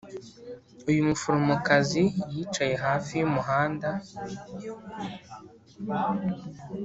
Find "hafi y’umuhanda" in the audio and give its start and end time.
2.85-3.89